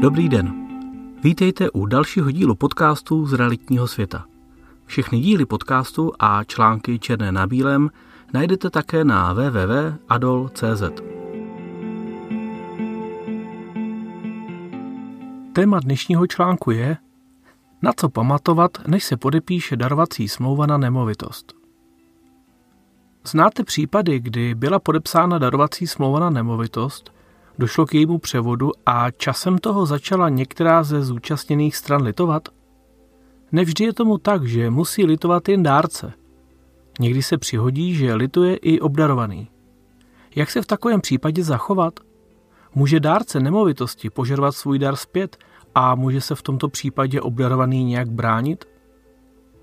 [0.00, 0.68] Dobrý den.
[1.22, 4.24] Vítejte u dalšího dílu podcastu z realitního světa.
[4.84, 7.90] Všechny díly podcastu a články černé na bílém
[8.32, 10.82] najdete také na www.adol.cz.
[15.52, 16.96] Téma dnešního článku je
[17.82, 21.54] Na co pamatovat, než se podepíše darovací smlouva na nemovitost.
[23.24, 27.15] Znáte případy, kdy byla podepsána darovací smlouva na nemovitost,
[27.58, 32.48] došlo k jejímu převodu a časem toho začala některá ze zúčastněných stran litovat?
[33.52, 36.12] Nevždy je tomu tak, že musí litovat jen dárce.
[37.00, 39.48] Někdy se přihodí, že lituje i obdarovaný.
[40.36, 42.00] Jak se v takovém případě zachovat?
[42.74, 45.36] Může dárce nemovitosti požadovat svůj dar zpět
[45.74, 48.64] a může se v tomto případě obdarovaný nějak bránit?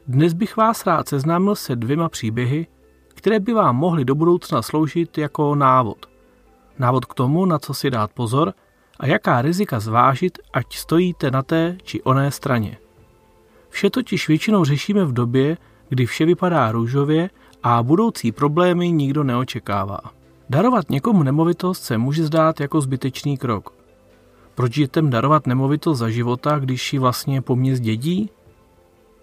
[0.08, 2.68] Dnes bych vás rád seznámil se dvěma příběhy,
[3.08, 6.13] které by vám mohly do budoucna sloužit jako návod.
[6.80, 8.54] Návod k tomu, na co si dát pozor
[9.00, 12.78] a jaká rizika zvážit, ať stojíte na té či oné straně.
[13.70, 15.58] Vše totiž většinou řešíme v době,
[15.90, 17.30] kdy vše vypadá růžově
[17.64, 20.00] a budoucí problémy nikdo neočekává.
[20.50, 23.74] Darovat někomu nemovitost se může zdát jako zbytečný krok.
[24.56, 28.30] Proč dětem darovat nemovitost za života, když ji vlastně po mně zdědí?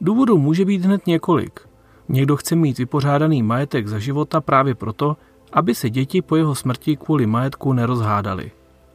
[0.00, 1.60] Důvodů může být hned několik.
[2.08, 5.16] Někdo chce mít vypořádaný majetek za života právě proto,
[5.52, 8.50] aby se děti po jeho smrti kvůli majetku nerozhádali.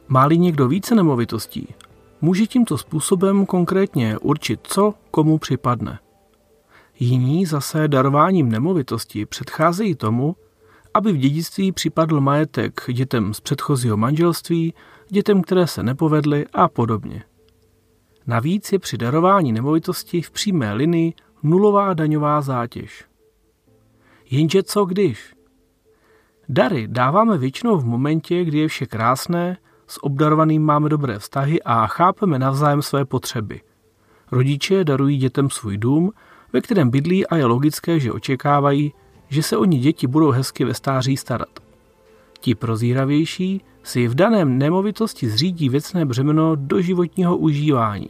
[0.08, 1.74] Máli někdo více nemovitostí,
[2.20, 5.98] může tímto způsobem konkrétně určit, co komu připadne.
[6.98, 10.36] Jiní zase darováním nemovitosti předcházejí tomu,
[10.94, 14.74] aby v dědictví připadl majetek dětem z předchozího manželství,
[15.08, 17.24] dětem, které se nepovedly a podobně.
[18.26, 21.12] Navíc je při darování nemovitosti v přímé linii
[21.42, 23.04] nulová daňová zátěž.
[24.30, 25.35] Jenže co když?
[26.48, 31.86] Dary dáváme většinou v momentě, kdy je vše krásné, s obdarovaným máme dobré vztahy a
[31.86, 33.60] chápeme navzájem své potřeby.
[34.32, 36.12] Rodiče darují dětem svůj dům,
[36.52, 38.92] ve kterém bydlí a je logické, že očekávají,
[39.28, 41.48] že se o ně děti budou hezky ve stáří starat.
[42.40, 48.08] Ti prozíravější si v daném nemovitosti zřídí věcné břemeno do životního užívání,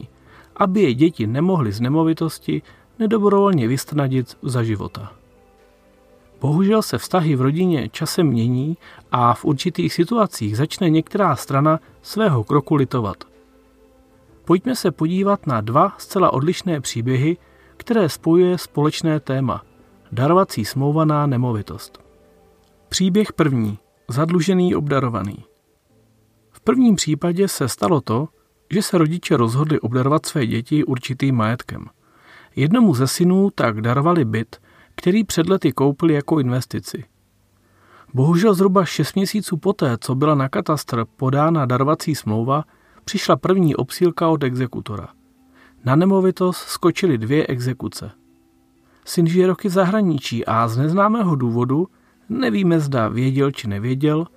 [0.55, 2.61] aby je děti nemohly z nemovitosti
[2.99, 5.13] nedobrovolně vystnadit za života.
[6.41, 8.77] Bohužel se vztahy v rodině časem mění
[9.11, 13.23] a v určitých situacích začne některá strana svého kroku litovat.
[14.45, 17.37] Pojďme se podívat na dva zcela odlišné příběhy,
[17.77, 19.63] které spojuje společné téma–
[20.11, 22.03] darovací smlouva na nemovitost.
[22.89, 23.79] Příběh první.
[24.09, 25.37] Zadlužený obdarovaný.
[26.51, 28.27] V prvním případě se stalo to,
[28.71, 31.85] že se rodiče rozhodli obdarovat své děti určitým majetkem.
[32.55, 34.61] Jednomu ze synů tak darovali byt–
[34.97, 37.03] který před lety koupili jako investici.
[38.13, 42.63] Bohužel zhruba 6 měsíců poté, co byla na katastr podána darovací smlouva,
[43.05, 45.07] přišla první obsílka od exekutora.
[45.85, 48.11] Na nemovitost skočily dvě exekuce.
[49.05, 51.87] Syn žije roky v zahraničí a z neznámého důvodu,
[52.29, 54.27] nevíme zda věděl či nevěděl,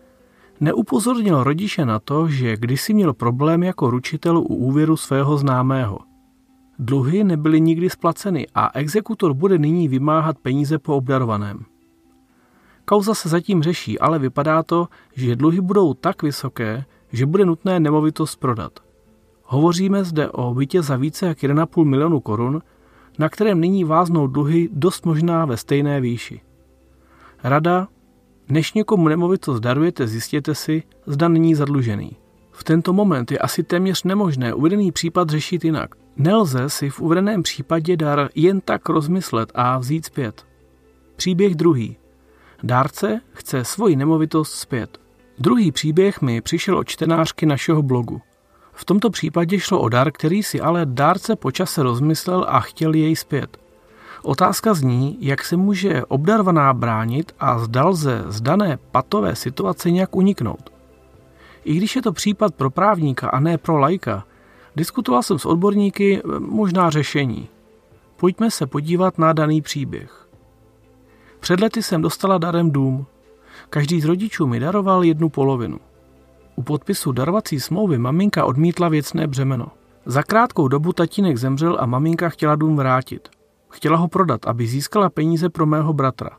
[0.60, 5.98] neupozornil rodiče na to, že kdysi měl problém jako ručitel u úvěru svého známého–
[6.82, 11.64] Dluhy nebyly nikdy splaceny a exekutor bude nyní vymáhat peníze po obdarovaném.
[12.84, 17.80] Kauza se zatím řeší, ale vypadá to, že dluhy budou tak vysoké, že bude nutné
[17.80, 18.72] nemovitost prodat.
[19.44, 22.62] Hovoříme zde o bytě za více jak 1,5 milionu korun,
[23.18, 26.40] na kterém nyní váznou dluhy dost možná ve stejné výši.
[27.44, 27.88] Rada,
[28.48, 32.16] než někomu nemovitost darujete, zjistěte si, zda není zadlužený.
[32.60, 35.94] V tento moment je asi téměř nemožné uvedený případ řešit jinak.
[36.16, 40.46] Nelze si v uvedeném případě dar jen tak rozmyslet a vzít zpět.
[41.16, 41.96] Příběh druhý.
[42.62, 44.98] Dárce chce svoji nemovitost zpět.
[45.38, 48.20] Druhý příběh mi přišel od čtenářky našeho blogu.
[48.72, 53.16] V tomto případě šlo o dar, který si ale dárce počase rozmyslel a chtěl jej
[53.16, 53.58] zpět.
[54.22, 60.16] Otázka zní, jak se může obdarvaná bránit a zda lze z dané patové situace nějak
[60.16, 60.69] uniknout.
[61.64, 64.24] I když je to případ pro právníka a ne pro lajka,
[64.76, 67.48] diskutoval jsem s odborníky možná řešení.
[68.16, 70.28] Pojďme se podívat na daný příběh.
[71.40, 73.06] Před lety jsem dostala darem dům.
[73.70, 75.78] Každý z rodičů mi daroval jednu polovinu.
[76.56, 79.66] U podpisu darovací smlouvy maminka odmítla věcné břemeno.
[80.06, 83.28] Za krátkou dobu tatínek zemřel a maminka chtěla dům vrátit.
[83.68, 86.30] Chtěla ho prodat, aby získala peníze pro mého bratra.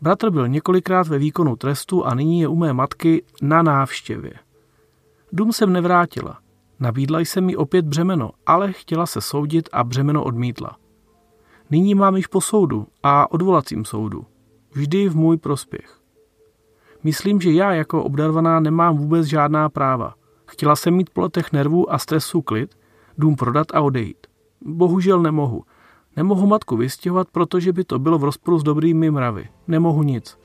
[0.00, 4.32] Bratr byl několikrát ve výkonu trestu a nyní je u mé matky na návštěvě.
[5.32, 6.38] Dům jsem nevrátila.
[6.80, 10.76] Nabídla jsem mi opět břemeno, ale chtěla se soudit a břemeno odmítla.
[11.70, 14.26] Nyní mám již po soudu a odvolacím soudu.
[14.72, 16.00] Vždy v můj prospěch.
[17.02, 20.14] Myslím, že já jako obdarvaná nemám vůbec žádná práva.
[20.46, 22.74] Chtěla jsem mít po letech nervů a stresu klid,
[23.18, 24.26] dům prodat a odejít.
[24.60, 25.64] Bohužel nemohu.
[26.16, 29.48] Nemohu matku vystěhovat, protože by to bylo v rozporu s dobrými mravy.
[29.68, 30.38] Nemohu nic.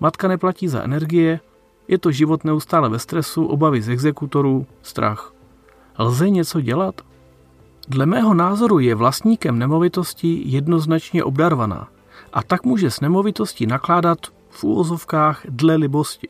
[0.00, 1.40] Matka neplatí za energie,
[1.88, 5.32] je to život neustále ve stresu, obavy z exekutorů, strach.
[5.98, 7.00] Lze něco dělat?
[7.88, 11.88] Dle mého názoru je vlastníkem nemovitosti jednoznačně obdarvaná
[12.32, 14.18] a tak může s nemovitostí nakládat
[14.50, 16.28] v úvozovkách dle libosti.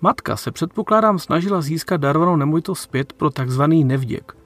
[0.00, 4.36] Matka se předpokládám snažila získat darovanou nemovitost zpět pro takzvaný nevděk.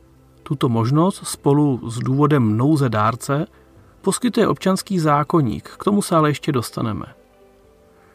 [0.49, 3.47] Tuto možnost spolu s důvodem nouze dárce
[4.01, 7.07] poskytuje občanský zákonník, k tomu se ale ještě dostaneme.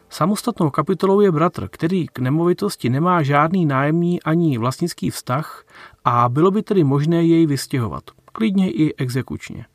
[0.08, 5.64] Samostatnou kapitolou je bratr, který k nemovitosti nemá žádný nájemní ani vlastnický vztah
[6.04, 9.66] a bylo by tedy možné jej vystěhovat, klidně i exekučně.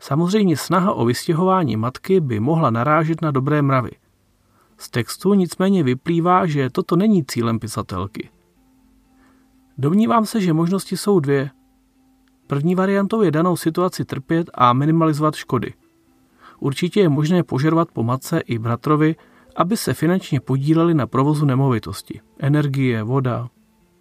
[0.00, 3.90] Samozřejmě snaha o vystěhování matky by mohla narážet na dobré mravy.
[4.76, 8.30] Z textu nicméně vyplývá, že toto není cílem pisatelky.
[9.78, 11.50] Domnívám se, že možnosti jsou dvě.
[12.48, 15.74] První variantou je danou situaci trpět a minimalizovat škody.
[16.60, 19.16] Určitě je možné požadovat po matce i bratrovi,
[19.56, 22.20] aby se finančně podíleli na provozu nemovitosti.
[22.38, 23.48] Energie, voda.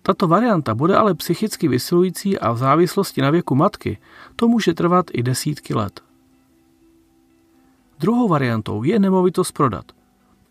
[0.01, 3.97] Tato varianta bude ale psychicky vysilující a v závislosti na věku matky
[4.35, 6.01] to může trvat i desítky let.
[7.99, 9.85] Druhou variantou je nemovitost prodat.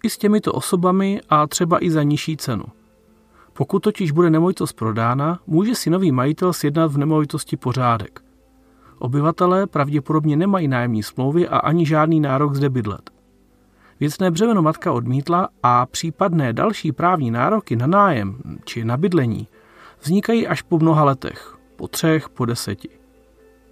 [0.02, 2.64] I s těmito osobami a třeba i za nižší cenu.
[3.56, 8.20] Pokud totiž bude nemovitost prodána, může si nový majitel sjednat v nemovitosti pořádek.
[8.99, 13.11] Obyvatelé pravděpodobně nemají nájemní smlouvy a ani žádný nárok zde bydlet.
[14.00, 19.49] Věcné břemeno matka odmítla a případné další právní nároky na nájem či na bydlení
[20.00, 22.88] vznikají až po mnoha letech, po třech, po deseti.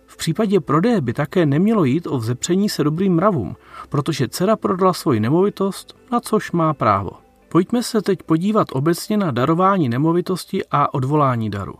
[0.07, 3.57] V případě prodeje by také nemělo jít o vzepření se dobrým mravům,
[3.89, 7.24] protože dcera prodala svoji nemovitost, na což má právo.
[7.55, 11.75] Pojďme se teď podívat obecně na darování nemovitosti a odvolání daru.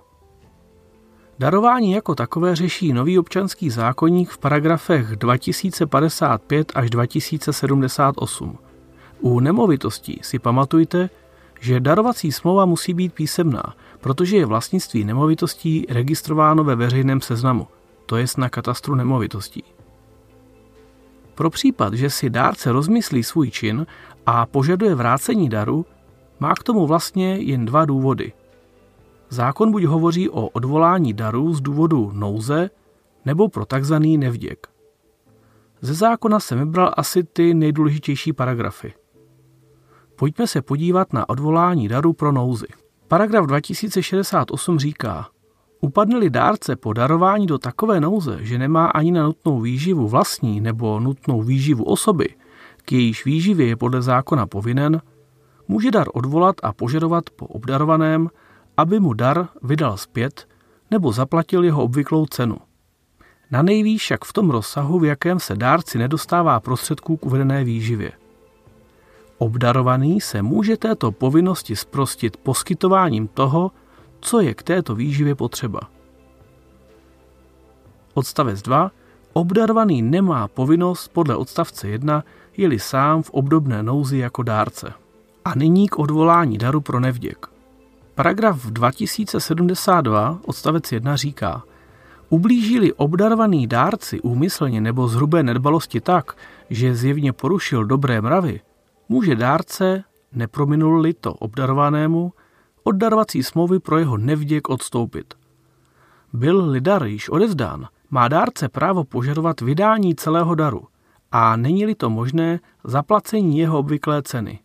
[1.39, 8.59] Darování jako takové řeší nový občanský zákonník v paragrafech 2055 až 2078.
[9.21, 11.11] U nemovitostí si pamatujte,
[11.61, 17.69] že darovací smlouva musí být písemná, protože je vlastnictví nemovitostí registrováno ve veřejném seznamu,
[18.07, 19.74] to jest na katastru nemovitostí.
[21.35, 23.87] Pro případ, že si dárce rozmyslí svůj čin
[24.27, 25.87] a požaduje vrácení daru,
[26.41, 28.33] má k tomu vlastně jen dva důvody–
[29.35, 32.71] Zákon buď hovoří o odvolání darů z důvodu nouze,
[33.25, 34.67] nebo pro takzvaný nevděk.
[35.81, 38.95] Ze zákona jsem vybral asi ty nejdůležitější paragrafy.
[40.17, 42.67] Pojďme se podívat na odvolání daru pro nouzy.
[43.09, 45.29] Paragraf 2068 říká,
[45.85, 51.01] upadne-li dárce po darování do takové nouze, že nemá ani na nutnou výživu vlastní nebo
[51.01, 52.29] nutnou výživu osoby,
[52.85, 55.01] k jejíž výživě je podle zákona povinen,
[55.69, 58.31] může dar odvolat a požadovat po obdarovaném,
[58.77, 60.49] aby mu dar vydal zpět
[60.91, 62.57] nebo zaplatil jeho obvyklou cenu.
[63.51, 68.13] Na nejvýš však v tom rozsahu, v jakém se dárci nedostává prostředků k uvedené výživě.
[69.39, 73.71] Obdarovaný se může této povinnosti sprostit poskytováním toho,
[74.25, 75.81] co je k této výživě potřeba.
[78.15, 78.91] Odstavec 2.
[79.33, 82.25] Obdarovaný nemá povinnost podle odstavce 1,
[82.57, 84.93] je-li sám v obdobné nouzi jako dárce.
[85.45, 87.47] A nyní k odvolání daru pro nevděk.
[88.15, 91.63] Paragraf 2072 odstavec 1 říká,
[92.29, 96.37] Ublížili obdarovaný dárci úmyslně nebo z hrubé nedbalosti tak,
[96.71, 98.61] že zjevně porušil dobré mravy,
[99.09, 102.33] může dárce, neprominul-li to obdarovanému,
[102.85, 105.35] od darovací smlouvy pro jeho nevděk odstoupit.
[106.33, 110.87] Byl-li dar již odevzdán, má dárce právo požadovat vydání celého daru
[111.33, 114.61] a není-li to možné, zaplacení jeho obvyklé ceny.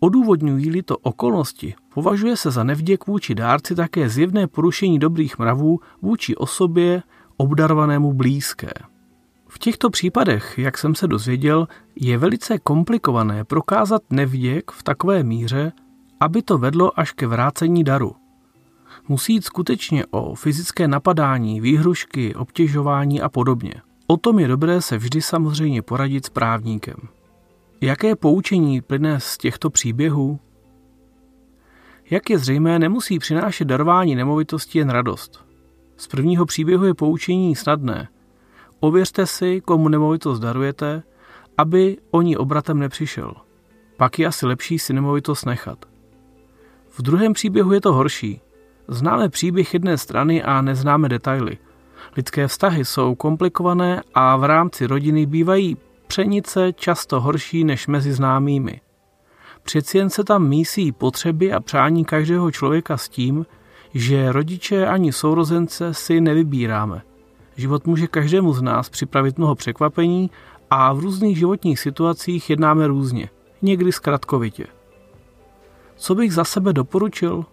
[0.00, 6.36] Odůvodňují-li to okolnosti, považuje se za nevděk vůči dárci také zjevné porušení dobrých mravů vůči
[6.36, 7.02] osobě
[7.36, 8.70] obdarovanému blízké.
[9.48, 15.72] V těchto případech, jak jsem se dozvěděl, je velice komplikované prokázat nevděk v takové míře,
[16.20, 18.16] aby to vedlo až ke vrácení daru.
[19.08, 23.74] Musí jít skutečně o fyzické napadání, výhrušky, obtěžování a podobně.
[24.06, 26.96] O tom je dobré se vždy samozřejmě poradit s právníkem.
[27.80, 30.38] Jaké poučení plyne z těchto příběhů?
[32.10, 35.44] Jak je zřejmé, nemusí přinášet darování nemovitosti jen radost.
[35.96, 38.08] Z prvního příběhu je poučení snadné.
[38.80, 41.02] Ověřte si, komu nemovitost darujete,
[41.58, 43.34] aby o ní obratem nepřišel.
[43.96, 45.93] Pak je asi lepší si nemovitost nechat.
[46.96, 48.40] V druhém příběhu je to horší.
[48.88, 51.58] Známe příběh jedné strany a neznáme detaily.
[52.16, 58.80] Lidské vztahy jsou komplikované a v rámci rodiny bývají pšenice často horší než mezi známými.
[59.62, 63.46] Přeci jen se tam mísí potřeby a přání každého člověka s tím,
[63.94, 67.02] že rodiče ani sourozence si nevybíráme.
[67.56, 70.30] Život může každému z nás připravit mnoho překvapení
[70.70, 73.28] a v různých životních situacích jednáme různě,
[73.62, 74.66] někdy zkratkovitě.
[76.04, 77.44] Co bych za sebe doporučil?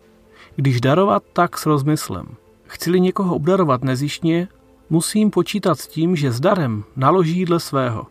[0.56, 2.26] Když darovat, tak s rozmyslem.
[2.64, 4.48] Chci-li někoho obdarovat nezištně,
[4.90, 8.08] musím počítat s tím, že s darem naloží dle svého.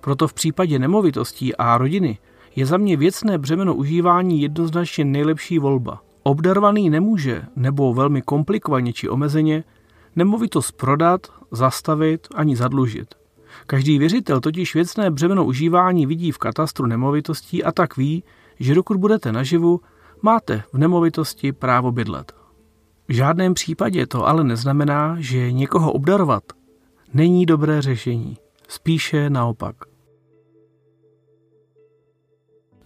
[0.00, 2.18] Proto v případě nemovitostí a rodiny
[2.56, 6.02] je za mě věcné břemeno užívání jednoznačně nejlepší volba.
[6.22, 9.64] Obdarovaný nemůže, nebo velmi komplikovaně či omezeně,
[10.16, 13.14] nemovitost prodat, zastavit ani zadlužit.
[13.66, 18.24] Každý věřitel totiž věcné břemeno užívání vidí v katastru nemovitostí a tak ví,
[18.60, 19.80] že dokud budete naživu,
[20.22, 22.32] máte v nemovitosti právo bydlet.
[23.08, 26.42] V žádném případě to ale neznamená, že někoho obdarovat
[27.14, 28.36] není dobré řešení.
[28.68, 29.76] Spíše naopak.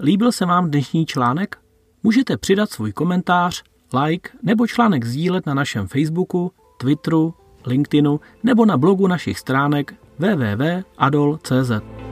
[0.01, 1.59] Líbil se vám dnešní článek?
[2.03, 3.63] Můžete přidat svůj komentář,
[4.05, 7.35] like nebo článek sdílet na našem Facebooku, Twitteru,
[7.67, 12.04] LinkedInu nebo na blogu našich stránek www.adol.cz.